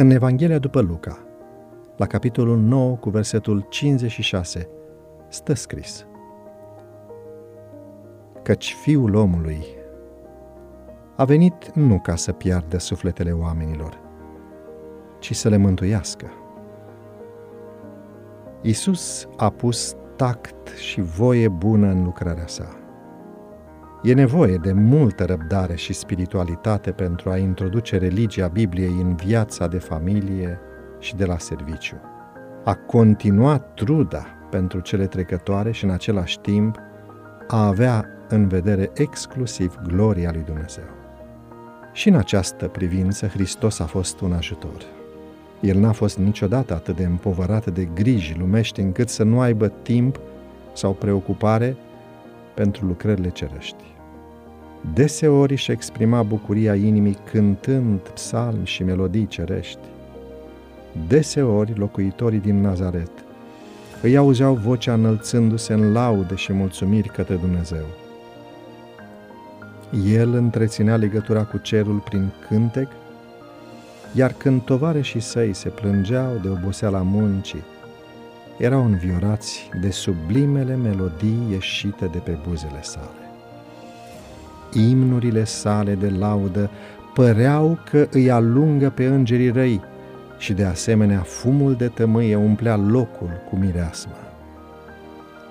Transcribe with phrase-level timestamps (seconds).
[0.00, 1.18] În Evanghelia după Luca,
[1.96, 4.68] la capitolul 9 cu versetul 56,
[5.28, 6.06] stă scris
[8.42, 9.64] Căci Fiul omului
[11.16, 14.00] a venit nu ca să piardă sufletele oamenilor,
[15.18, 16.26] ci să le mântuiască.
[18.62, 22.87] Isus a pus tact și voie bună în lucrarea sa.
[24.02, 29.78] E nevoie de multă răbdare și spiritualitate pentru a introduce religia Bibliei în viața de
[29.78, 30.58] familie
[30.98, 31.96] și de la serviciu.
[32.64, 36.76] A continua truda pentru cele trecătoare și în același timp
[37.48, 40.84] a avea în vedere exclusiv gloria lui Dumnezeu.
[41.92, 44.82] Și în această privință Hristos a fost un ajutor.
[45.60, 50.20] El n-a fost niciodată atât de împovărat de griji lumești încât să nu aibă timp
[50.72, 51.76] sau preocupare
[52.58, 53.84] pentru lucrările cerești.
[54.94, 59.78] Deseori își exprima bucuria inimii cântând psalmi și melodii cerești.
[61.08, 63.10] Deseori locuitorii din Nazaret
[64.02, 67.86] îi auzeau vocea înălțându-se în laude și mulțumiri către Dumnezeu.
[70.06, 72.88] El întreținea legătura cu cerul prin cântec,
[74.14, 77.62] iar când tovarășii săi se plângeau de oboseala muncii,
[78.58, 83.30] erau înviorați de sublimele melodii ieșite de pe buzele sale.
[84.72, 86.70] Imnurile sale de laudă
[87.14, 89.80] păreau că îi alungă pe îngerii răi
[90.38, 94.16] și de asemenea fumul de tămâie umplea locul cu mireasmă.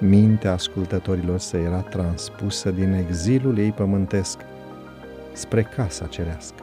[0.00, 4.38] Mintea ascultătorilor se era transpusă din exilul ei pământesc
[5.32, 6.62] spre casa cerească.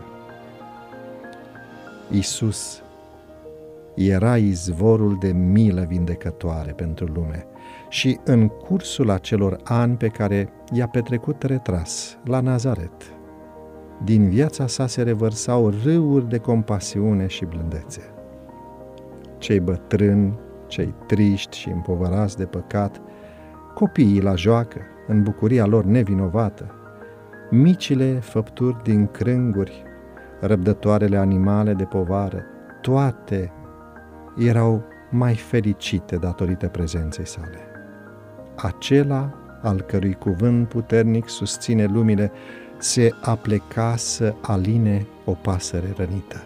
[2.09, 2.81] Isus
[3.95, 7.45] era izvorul de milă vindecătoare pentru lume
[7.89, 13.15] și în cursul acelor ani pe care i-a petrecut retras la Nazaret,
[14.03, 18.01] din viața sa se revărsau râuri de compasiune și blândețe.
[19.37, 23.01] Cei bătrâni, cei triști și împovărați de păcat,
[23.73, 26.75] copiii la joacă, în bucuria lor nevinovată,
[27.49, 29.83] micile făpturi din crânguri,
[30.39, 32.43] răbdătoarele animale de povară,
[32.81, 33.51] toate
[34.37, 37.59] erau mai fericite datorită prezenței sale.
[38.55, 42.31] Acela al cărui cuvânt puternic susține lumile,
[42.77, 46.43] se apleca să aline o pasăre rănită.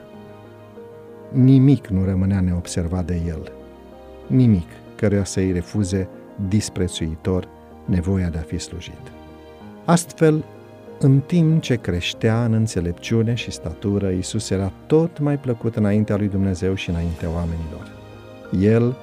[1.31, 3.51] Nimic nu rămânea neobservat de el,
[4.27, 6.07] nimic căruia să-i refuze
[6.47, 7.47] disprețuitor
[7.85, 9.11] nevoia de a fi slujit.
[9.85, 10.43] Astfel,
[10.99, 16.27] în timp ce creștea în înțelepciune și statură, Isus era tot mai plăcut înaintea lui
[16.27, 17.91] Dumnezeu și înaintea oamenilor.
[18.59, 18.95] El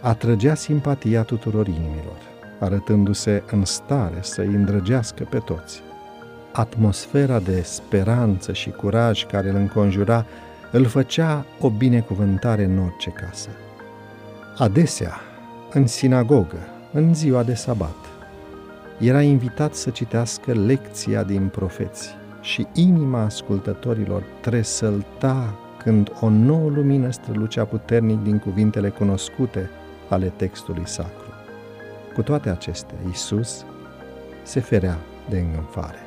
[0.00, 2.18] atrăgea simpatia tuturor inimilor,
[2.60, 5.82] arătându-se în stare să îi îndrăgească pe toți.
[6.52, 10.26] Atmosfera de speranță și curaj care îl înconjura
[10.70, 13.48] îl făcea o binecuvântare în orice casă.
[14.56, 15.20] Adesea,
[15.72, 16.58] în sinagogă,
[16.92, 18.13] în ziua de sabat,
[18.98, 27.10] era invitat să citească lecția din profeți și inima ascultătorilor tresălta când o nouă lumină
[27.10, 29.70] strălucea puternic din cuvintele cunoscute
[30.08, 31.28] ale textului sacru.
[32.14, 33.64] Cu toate acestea, Isus
[34.42, 35.98] se ferea de îngânfare.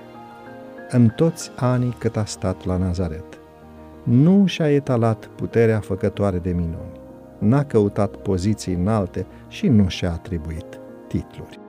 [0.90, 3.40] În toți anii cât a stat la Nazaret,
[4.04, 7.00] nu și-a etalat puterea făcătoare de minuni,
[7.38, 11.67] n-a căutat poziții înalte și nu și-a atribuit titluri.